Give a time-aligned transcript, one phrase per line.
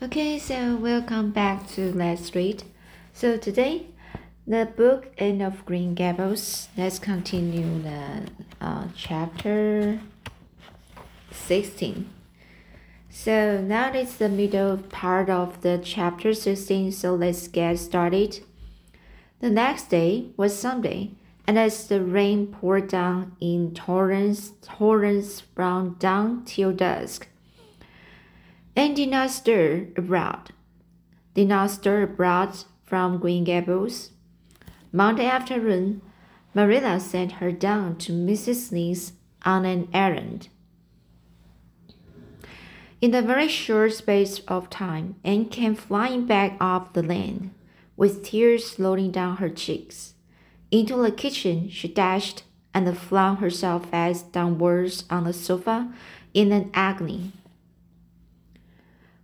[0.00, 2.62] Okay, so welcome back to Let's Read.
[3.12, 3.86] So today,
[4.46, 6.68] the book Anne of Green Gables.
[6.76, 8.22] Let's continue the
[8.60, 9.98] uh, chapter
[11.32, 12.08] 16.
[13.10, 18.38] So now it's the middle part of the chapter 16, so let's get started.
[19.40, 21.10] The next day was Sunday,
[21.44, 27.26] and as the rain poured down in torrents, torrents from dawn till dusk,
[28.78, 30.52] and did not stir abroad.
[31.34, 34.10] Did not stir abroad from Green Gables.
[34.92, 36.00] Monday afternoon,
[36.54, 38.70] Marilla sent her down to Mrs.
[38.70, 39.14] Lynde's
[39.44, 40.48] on an errand.
[43.00, 47.52] In a very short space of time, Anne came flying back up the lane,
[47.96, 50.14] with tears rolling down her cheeks.
[50.70, 55.92] Into the kitchen she dashed and flung herself face downwards on the sofa
[56.32, 57.32] in an agony.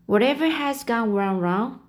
[0.06, 1.80] Whatever has gone wrong, wrong.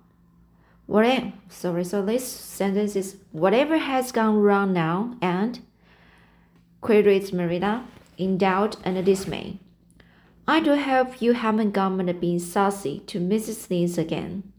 [0.86, 5.60] Whatever, sorry, so this sentence is whatever has gone wrong now, and
[6.80, 7.84] queried Marilla
[8.16, 9.58] in doubt and dismay.
[10.48, 13.68] I do hope you haven't gone and been saucy to Mrs.
[13.68, 14.52] Lynde again.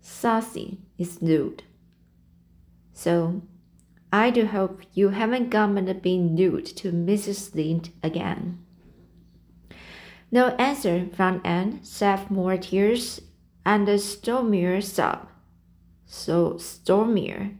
[0.00, 1.64] Saucy is nude.
[2.94, 3.42] So,
[4.12, 7.54] I do hope you haven't gone and been nude to Mrs.
[7.54, 8.64] Lynde again.
[10.32, 13.20] No answer from Anne, save more tears
[13.64, 15.28] and a stormier sob.
[16.06, 17.52] So stormier,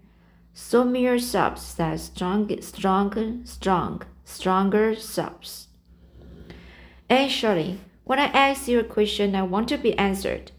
[0.55, 5.69] stormier sobs that strong, strong, strong, stronger sobs.
[7.09, 10.53] Anne Shirley, when I ask you a question, I want to be answered.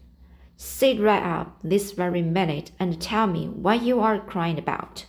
[0.56, 5.06] Sit right up this very minute and tell me what you are crying about.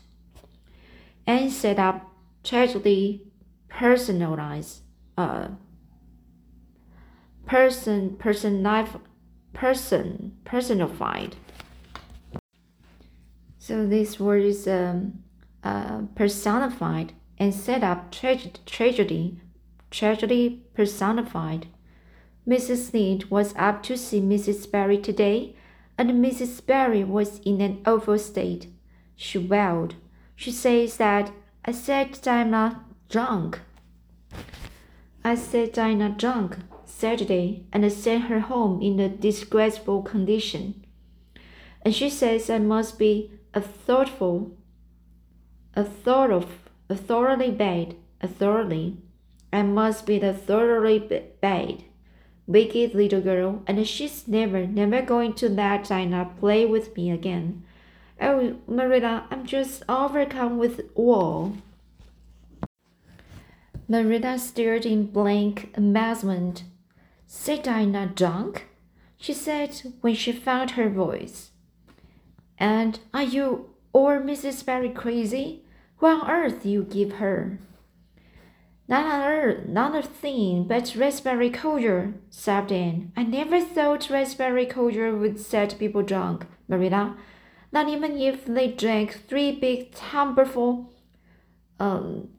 [1.28, 2.10] Anne sat up,
[2.44, 3.22] tragically
[3.70, 4.82] personalized,
[5.18, 5.50] uh,
[7.54, 9.00] person personif-
[9.54, 11.36] person personified.
[13.60, 15.20] So this word is um,
[15.64, 19.40] uh, personified and set up tragedy, tragedy,
[19.92, 21.68] tragedy personified.
[22.48, 22.92] Mrs.
[22.92, 24.72] Lynde was up to see Mrs.
[24.72, 25.56] Barry today,
[25.96, 26.66] and Mrs.
[26.66, 28.66] Barry was in an awful state.
[29.16, 29.94] She wailed.
[30.36, 31.32] She says that
[31.64, 33.60] I said I'm not drunk.
[35.24, 36.58] I said I'm not drunk,
[36.96, 40.86] Saturday and sent her home in a disgraceful condition.
[41.82, 44.56] And she says I must be a thoughtful,
[45.76, 48.98] a of, a thoroughly bad, a thoroughly,
[49.52, 51.00] I must be the thoroughly
[51.42, 51.84] bad,
[52.48, 57.64] wicked little girl, and she's never, never going to let Dinah play with me again.
[58.22, 61.52] Oh, Marilla, I'm just overcome with awe.
[63.88, 66.64] Marilla stared in blank amazement.
[67.36, 68.68] Said I not drunk?
[69.18, 71.50] she said when she found her voice.
[72.60, 74.64] And are you or Mrs.
[74.64, 75.66] Barry crazy?
[75.98, 77.58] What on earth you give her?
[78.88, 83.12] Not on earth, not a thing but raspberry cordial, sobbed Anne.
[83.18, 87.18] I never thought raspberry cordial would set people drunk, Marilla.
[87.72, 90.86] Not even if they drank three big tumblerful,
[91.80, 92.30] um,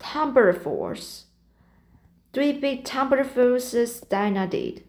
[0.00, 1.26] tumblerfuls.
[2.36, 4.84] Three big tumblerfuls as Dinah did.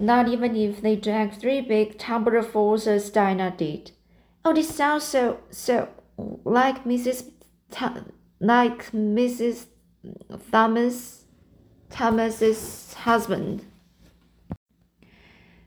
[0.00, 3.92] Not even if they drank three big tumblerfuls as Dinah did.
[4.44, 5.90] Oh, this sounds so so
[6.44, 7.30] like Mrs.
[7.70, 8.02] Th-
[8.40, 9.66] like Mrs.
[10.50, 11.24] Thomas
[11.88, 13.64] Thomas's husband.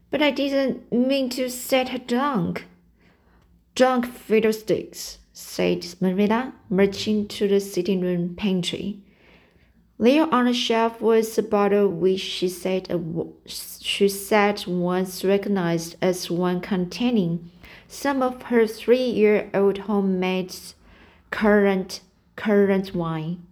[0.10, 2.66] But I didn't mean to set her drunk.
[3.76, 9.02] Drunk fiddlesticks, said Marilla, marching to the sitting room pantry.
[10.02, 12.98] There on the shelf was a bottle which she said, uh,
[13.46, 17.52] she said once recognized as one containing
[17.88, 20.56] some of her three-year-old homemade
[21.30, 22.02] currant
[22.36, 23.46] currant wine,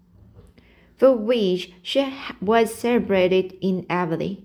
[0.98, 2.12] for which she
[2.42, 4.44] was celebrated in Avonlea.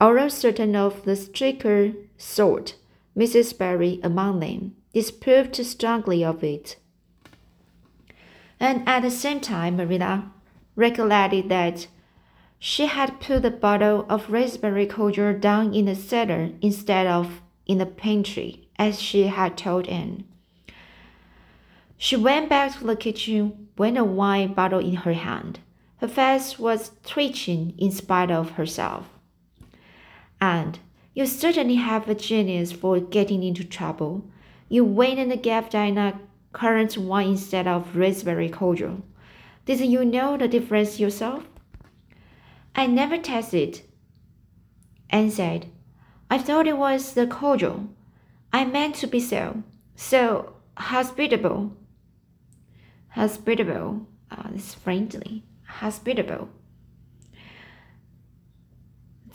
[0.00, 2.74] Although certain of the stricter sort,
[3.16, 3.56] Mrs.
[3.56, 6.78] Barry among them, disapproved strongly of it.
[8.58, 10.32] And at the same time, Marilla
[10.78, 11.88] recollected that
[12.60, 17.78] she had put the bottle of raspberry cordial down in the cellar instead of in
[17.78, 20.24] the pantry, as she had told Anne.
[21.96, 25.58] She went back to the kitchen with a wine bottle in her hand.
[25.96, 29.08] Her face was twitching in spite of herself.
[30.40, 30.78] And
[31.12, 34.24] you certainly have a genius for getting into trouble.
[34.68, 36.20] You went and gave Dinah
[36.52, 39.02] currant wine instead of raspberry cordial.
[39.68, 41.44] Did you know the difference yourself?
[42.74, 43.82] I never tasted.
[45.10, 45.66] Anne said.
[46.30, 47.90] I thought it was the cordial.
[48.50, 49.62] I meant to be so.
[49.94, 51.76] So hospitable.
[53.10, 54.06] Hospitable.
[54.30, 55.42] Uh, it's friendly.
[55.66, 56.48] Hospitable.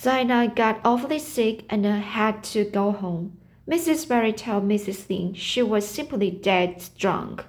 [0.01, 3.37] Dinah got awfully sick and had to go home.
[3.69, 4.07] Mrs.
[4.07, 5.07] Barry told Mrs.
[5.07, 7.45] Lynde she was simply dead drunk.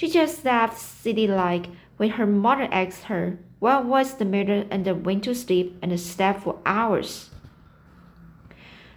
[0.00, 1.66] She just laughed silly like
[1.98, 6.40] when her mother asked her what was the matter and went to sleep and slept
[6.44, 7.28] for hours.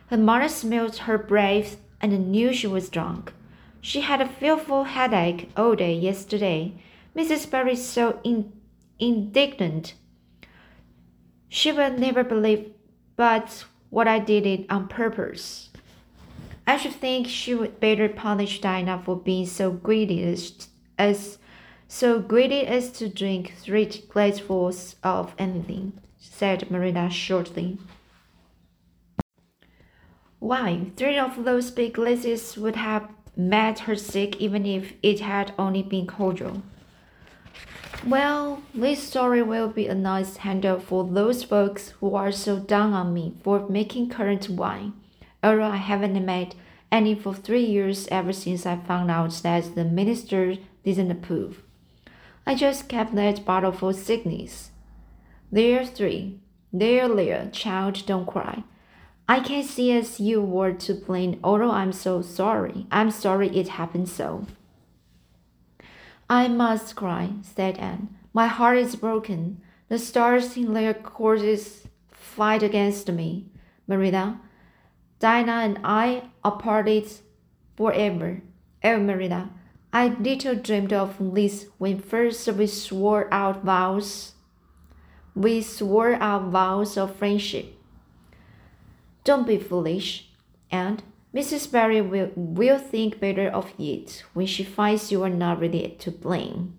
[0.07, 3.33] Her mother smelled her breath and knew she was drunk.
[3.81, 6.75] She had a fearful headache all day yesterday.
[7.13, 7.51] Mrs.
[7.51, 8.53] Barry so in,
[8.97, 9.95] indignant.
[11.49, 12.71] She will never believe
[13.17, 15.69] but what I did it on purpose.
[16.65, 20.23] I should think she would better punish Dinah for being so greedy
[20.98, 21.38] as,
[21.88, 27.78] so greedy as to drink three glassfuls of anything, said Marina shortly.
[30.40, 35.54] Why, three of those big glasses would have made her sick even if it had
[35.57, 36.62] only been cordial.
[38.06, 42.92] Well, this story will be a nice handle for those folks who are so down
[42.92, 44.94] on me for making currant wine.
[45.42, 46.56] Although I haven't made
[46.92, 51.63] any for three years ever since I found out that the minister didn't approve.
[52.45, 54.71] I just kept that bottle for sickness.
[55.51, 56.39] There, three.
[56.71, 58.63] There, there, child, don't cry.
[59.27, 62.88] I can see as you were to blame, although I'm so sorry.
[62.91, 64.45] I'm sorry it happened so.
[66.30, 68.09] I must cry, said Anne.
[68.33, 69.62] My heart is broken.
[69.88, 73.45] The stars in their courses fight against me.
[73.88, 74.41] Marilla,
[75.19, 77.09] Dinah and I are parted
[77.77, 78.41] forever.
[78.83, 79.51] Oh, Marilla,
[79.95, 84.34] I little dreamed of this when first we swore out vows.
[85.36, 87.78] We swore out vows of friendship.
[89.24, 90.30] Don't be foolish,
[90.72, 91.72] and Mrs.
[91.72, 96.10] Barry will, will think better of it when she finds you are not really to
[96.10, 96.75] blame.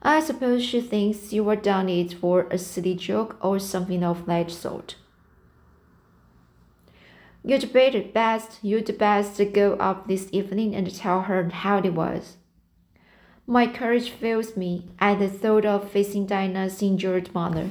[0.00, 4.24] I suppose she thinks you are done it for a silly joke or something of
[4.26, 4.94] that sort.
[7.48, 12.38] You'd better best you'd best go up this evening and tell her how it was.
[13.46, 17.70] My courage fails me at the thought of facing Dinah's injured mother,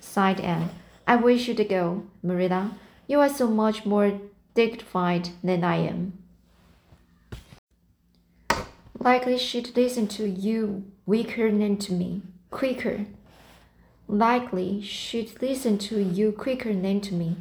[0.00, 0.68] sighed Anne.
[1.06, 2.72] I wish you'd go, Marilla.
[3.06, 4.20] You are so much more
[4.54, 6.18] dignified than I am.
[8.98, 12.20] Likely she'd listen to you weaker than to me,
[12.50, 13.06] quicker.
[14.08, 17.36] Likely she'd listen to you quicker than to me.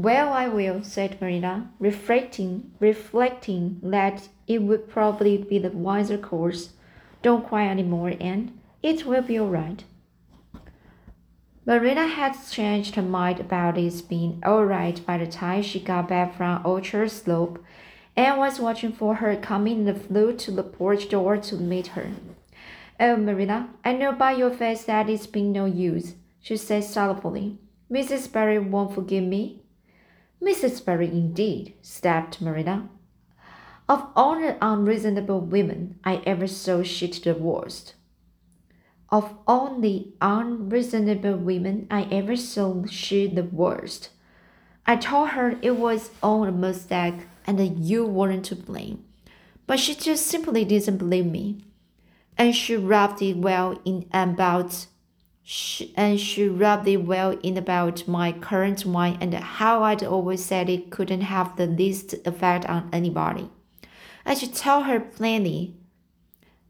[0.00, 6.74] Well, I will, said Marina, reflecting, reflecting that it would probably be the wiser course.
[7.20, 8.60] Don't cry any more, Anne.
[8.80, 9.82] It will be all right.
[11.66, 16.08] Marina had changed her mind about it being all right by the time she got
[16.08, 17.58] back from Orchard Slope
[18.14, 22.12] and was watching for her coming and flew to the porch door to meet her.
[23.00, 27.58] Oh, Marina, I know by your face that it's been no use, she said sorrowfully.
[27.90, 28.30] Mrs.
[28.30, 29.62] Barry won't forgive me.
[30.42, 30.84] Mrs.
[30.84, 32.88] Barry, indeed, snapped Marina.
[33.88, 37.94] Of all the unreasonable women I ever saw, she's the worst.
[39.10, 44.10] Of all the unreasonable women I ever saw, she the worst.
[44.86, 49.04] I told her it was all a mistake and that you weren't to blame,
[49.66, 51.64] but she just simply didn't believe me.
[52.36, 54.86] And she rubbed it well in about
[55.50, 60.44] she, and she rubbed it well in about my currant wine and how I'd always
[60.44, 63.48] said it couldn't have the least effect on anybody.
[64.26, 65.74] I should tell her plainly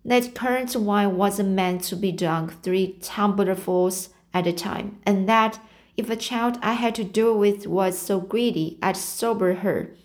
[0.05, 5.59] that currant wine wasn't meant to be drunk three tumblerfuls at a time, and that
[5.97, 9.97] if a child I had to do with was so greedy, I'd sober her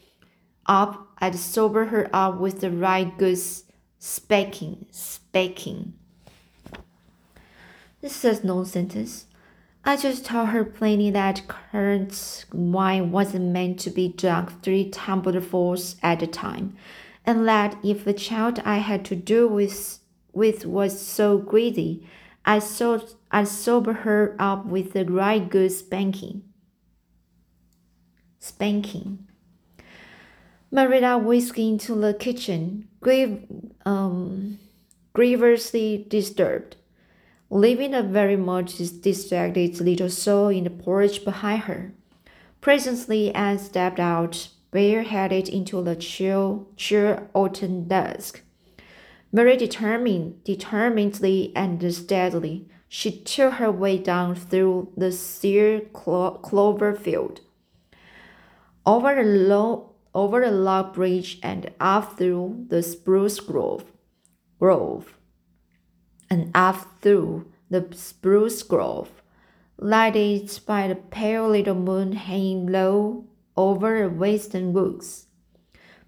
[0.66, 1.10] up.
[1.20, 3.38] I'd sober her up with the right good
[4.00, 5.94] spanking, spanking.
[8.04, 9.28] This is nonsense.
[9.86, 15.96] I just told her plainly that currant wine wasn't meant to be drunk three tumblerfuls
[16.04, 16.76] at a time,
[17.26, 20.00] and that if the child I had to do with
[20.34, 22.06] with was so greedy,
[22.44, 26.44] I thought I'd sober her up with the right good spanking.
[28.38, 29.30] Spanking.
[30.70, 32.90] Marilla whisked into the kitchen,
[33.86, 34.60] um,
[35.14, 36.76] grievously disturbed,
[37.54, 41.94] leaving a very much distracted little soul in the porch behind her.
[42.62, 48.42] Presently, Anne stepped out bareheaded into the chill, chill autumn dusk.
[49.32, 56.96] Very determined, determinedly and steadily, she took her way down through the sere clo- clover
[56.96, 57.42] field,
[58.84, 63.86] over the low over a log bridge and up through the spruce grove
[64.60, 65.18] grove
[66.34, 69.22] and up through the spruce grove,
[69.78, 73.26] lighted by the pale little moon hanging low
[73.56, 75.28] over the western woods.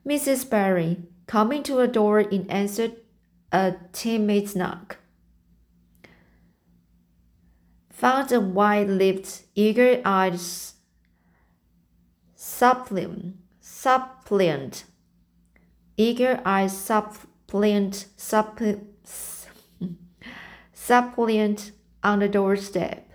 [0.04, 0.50] Mrs.
[0.50, 2.92] Barry, coming to the door in answer
[3.52, 4.98] a timid knock,
[7.92, 10.40] found a white-lipped, eager-eyed
[12.36, 14.86] suppliant, suppliant,
[15.98, 18.95] eager-eyed suppliant, suppliant,
[20.86, 21.72] suppliant
[22.04, 23.10] on the doorstep.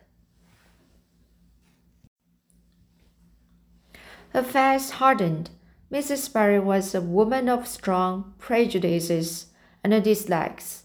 [4.31, 5.51] Her face hardened.
[5.93, 6.33] Mrs.
[6.33, 9.47] Barry was a woman of strong prejudices
[9.85, 10.85] and dislikes.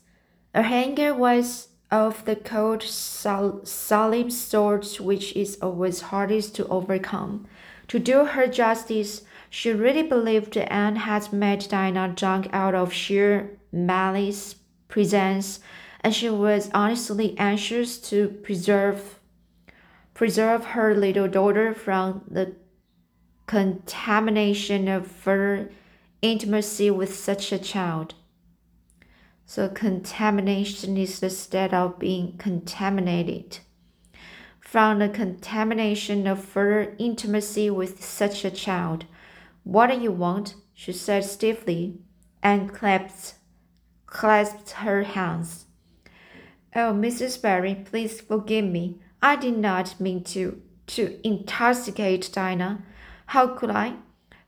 [0.54, 7.48] Her anger was of the cold, solemn sort which is always hardest to overcome.
[7.88, 13.58] To do her justice, she really believed Anne had made Dinah drunk out of sheer
[13.72, 14.56] malice
[14.88, 15.60] presence,
[16.06, 19.20] and she was honestly anxious to preserve
[20.14, 22.56] preserve her little daughter from the
[23.48, 25.72] contamination of further
[26.22, 28.14] intimacy with such a child.
[29.48, 33.58] So, contamination is the state of being contaminated.
[34.60, 39.06] From the contamination of further intimacy with such a child,
[39.64, 40.54] what do you want?
[40.76, 41.98] she said stiffly,
[42.44, 43.40] and clasped,
[44.06, 45.65] clasped her hands.
[46.78, 47.42] Oh, Mrs.
[47.42, 49.00] Barry, please forgive me.
[49.22, 52.84] I did not mean to to intoxicate Dinah.
[53.28, 53.94] How could I?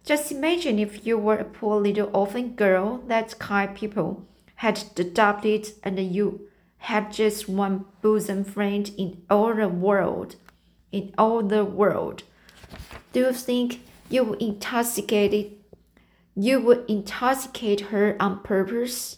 [0.04, 5.70] Just imagine if you were a poor little orphan girl that kind people had adopted
[5.84, 10.36] and you had just one bosom friend in all the world.
[10.92, 12.24] In all the world.
[13.14, 13.80] Do you think
[14.10, 15.52] you would intoxicate it?
[16.36, 19.18] You would intoxicate her on purpose?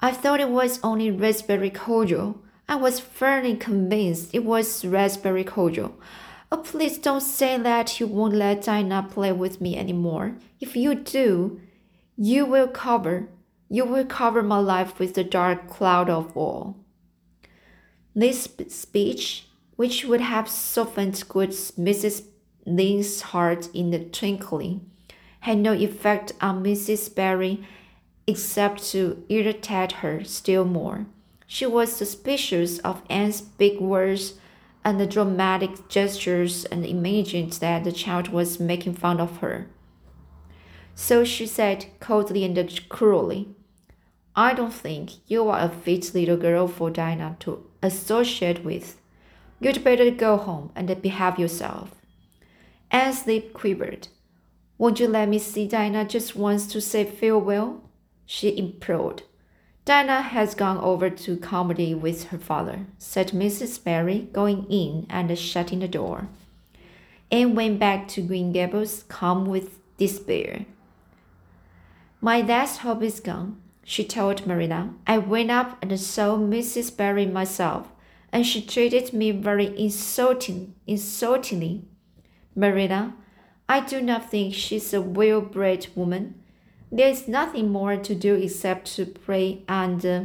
[0.00, 2.42] I thought it was only raspberry cordial.
[2.68, 5.94] I was firmly convinced it was raspberry cordial.
[6.52, 10.36] Oh, please don't say that you won't let Dinah play with me anymore.
[10.60, 11.60] If you do,
[12.16, 13.28] you will cover,
[13.68, 16.76] you will cover my life with the dark cloud of woe.
[18.14, 22.24] This speech, which would have softened good Mrs.
[22.64, 24.90] Lynde's heart in a twinkling,
[25.40, 27.14] had no effect on Mrs.
[27.14, 27.66] Barry
[28.26, 31.06] except to irritate her still more.
[31.46, 34.34] She was suspicious of Anne's big words
[34.84, 39.68] and the dramatic gestures and imagined that the child was making fun of her.
[40.94, 43.48] So she said coldly and cruelly,
[44.34, 49.00] I don't think you are a fit little girl for Dinah to associate with.
[49.60, 51.94] You'd better go home and behave yourself.
[52.90, 54.08] Anne's lip quivered.
[54.78, 57.82] Won't you let me see Dinah just once to say farewell?
[58.26, 59.22] She implored.
[59.86, 63.82] Dinah has gone over to Carmody with her father, said Mrs.
[63.82, 66.28] Barry, going in and shutting the door.
[67.30, 70.66] Anne went back to Green Gables, calm with despair.
[72.20, 74.90] My last hope is gone, she told Marilla.
[75.06, 76.96] I went up and saw Mrs.
[76.96, 77.88] Barry myself,
[78.32, 81.84] and she treated me very insulting, insultingly.
[82.56, 83.14] Marilla,
[83.68, 86.42] I do not think she's a well bred woman.
[86.96, 90.22] There is nothing more to do except to pray, and uh,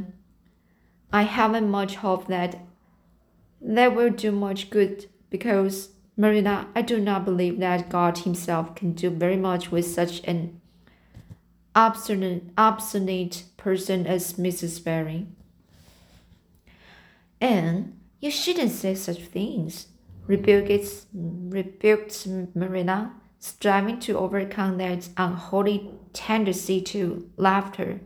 [1.12, 2.62] I haven't much hope that
[3.60, 8.94] that will do much good because, Marina, I do not believe that God Himself can
[8.94, 10.62] do very much with such an
[11.76, 14.82] obstinate, obstinate person as Mrs.
[14.82, 15.28] Barry.
[17.42, 19.88] And you shouldn't say such things,
[20.26, 28.00] rebuked, rebuked Marina striving to overcome that unholy tendency to laughter,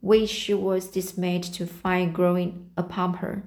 [0.00, 3.44] which she was dismayed to find growing upon her.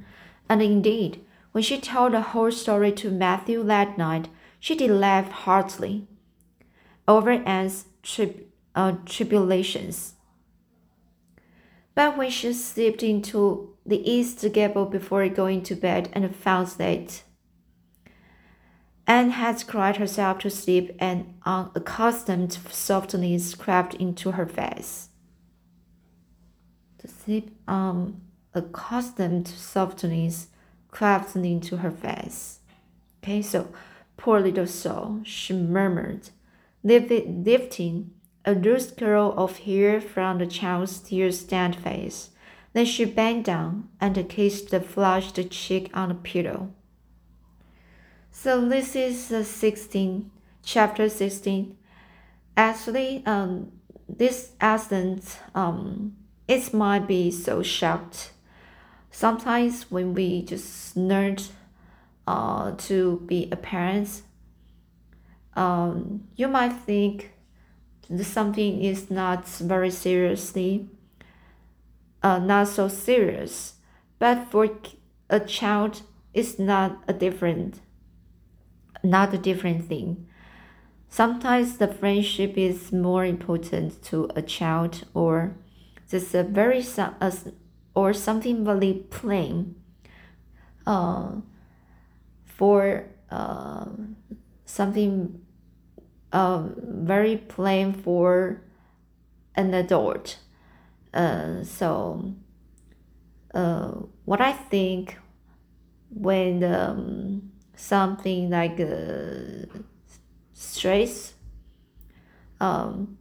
[0.47, 5.29] And indeed, when she told the whole story to Matthew that night, she did laugh
[5.29, 6.07] heartily
[7.09, 10.13] over Anne's trib- uh, tribulations.
[11.93, 17.23] But when she slipped into the east gable before going to bed and found that
[19.07, 25.09] Anne had cried herself to sleep, and unaccustomed softness crept into her face.
[26.99, 28.21] The sleep, um,
[28.53, 30.47] accustomed softness
[30.89, 32.59] crept into her face.
[33.23, 33.69] Okay, so
[34.17, 36.29] poor little soul, she murmured,
[36.83, 38.11] lifting
[38.45, 42.29] a loose curl of hair from the child's tear-stained face.
[42.73, 46.71] Then she bent down and kissed the flushed cheek on the pillow.
[48.31, 50.25] So this is the 16th
[50.63, 51.77] chapter 16.
[52.57, 53.71] Actually, um,
[54.07, 56.15] this accident, um,
[56.47, 58.31] it might be so shocked.
[59.11, 61.49] Sometimes when we just learned
[62.25, 64.21] uh, to be a parent,
[65.55, 67.33] um, you might think
[68.21, 70.89] something is not very seriously,
[72.23, 73.73] uh, not so serious.
[74.19, 74.69] But for
[75.29, 76.01] a child,
[76.33, 77.81] it's not a different,
[79.03, 80.27] not a different thing.
[81.09, 85.55] Sometimes the friendship is more important to a child, or
[86.09, 86.85] just a very
[87.95, 89.75] or something very plain.
[90.87, 91.41] Uh,
[92.45, 93.85] for uh,
[94.65, 95.41] something
[96.31, 98.61] uh, very plain for
[99.55, 100.37] an adult.
[101.13, 102.33] Uh, so,
[103.53, 103.91] uh,
[104.25, 105.17] what I think
[106.09, 107.40] when um,
[107.75, 109.65] something like uh,
[110.53, 111.33] stress,
[112.59, 113.17] um,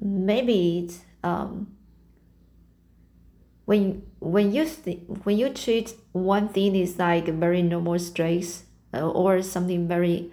[0.00, 1.66] maybe it's, um,
[3.64, 8.64] when when you th- when you treat one thing is like very normal stress
[8.94, 10.30] uh, or something very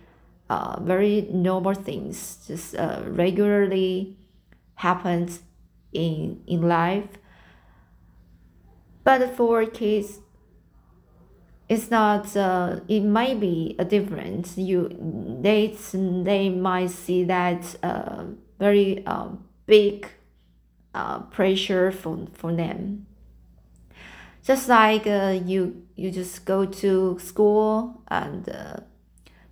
[0.50, 4.18] uh, very normal things just uh, regularly
[4.76, 5.42] happens
[5.94, 7.08] in in life.
[9.04, 10.20] But for kids
[11.70, 14.58] it's not uh, it might be a difference.
[14.58, 14.90] You
[15.42, 18.26] they they might see that uh,
[18.60, 19.30] very uh,
[19.66, 20.08] big
[20.94, 23.06] uh, pressure for for them.
[24.44, 28.78] Just like uh, you you just go to school and uh,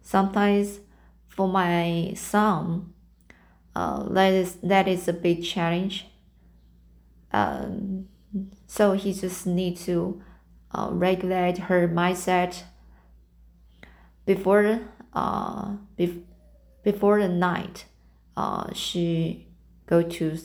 [0.02, 0.80] sometimes
[1.28, 2.94] for my son
[3.76, 6.08] uh, that is that is a big challenge.
[7.34, 8.08] Um,
[8.68, 10.22] so he just need to
[10.76, 12.64] uh, regulate her mindset
[14.26, 14.82] before
[15.14, 16.24] uh, bef-
[16.84, 17.86] before the night
[18.36, 19.48] uh, she
[19.86, 20.38] go to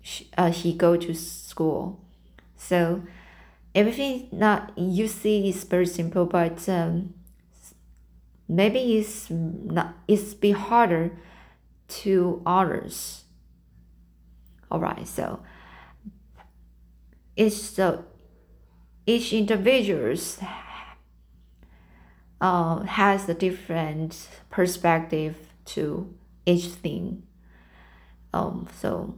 [0.00, 2.04] she, uh, he go to school.
[2.56, 3.02] So
[3.74, 7.14] everything not you see is very simple but um,
[8.48, 11.18] maybe it's not it's be harder
[11.88, 13.24] to others.
[14.70, 15.40] All right so
[17.36, 18.04] it's so
[19.06, 20.38] each individuals
[22.40, 25.36] uh, has a different perspective
[25.66, 26.14] to
[26.46, 27.22] each thing.
[28.32, 29.14] Um so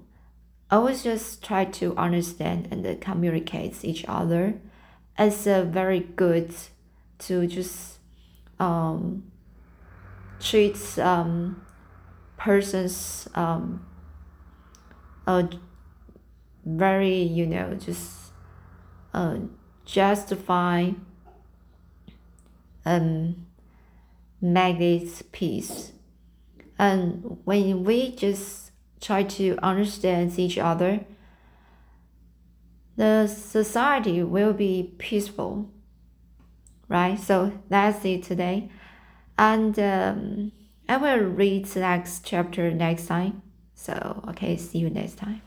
[0.70, 4.60] always just try to understand and communicate each other
[5.18, 6.54] it's a very good
[7.18, 7.98] to just
[8.58, 9.30] um,
[10.40, 11.64] treat um,
[12.36, 13.86] persons um,
[15.26, 15.44] uh,
[16.64, 18.32] very you know just
[19.14, 19.38] uh,
[19.86, 20.90] justify
[22.84, 23.46] um
[24.42, 25.92] it peace
[26.78, 28.70] and when we just
[29.00, 31.00] try to understand each other,
[32.96, 35.70] the society will be peaceful.
[36.88, 37.18] Right?
[37.18, 38.70] So that's it today.
[39.38, 40.52] And um,
[40.88, 43.42] I will read the next chapter next time.
[43.74, 45.45] So, okay, see you next time.